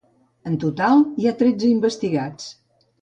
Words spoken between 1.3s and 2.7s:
tretze investigats.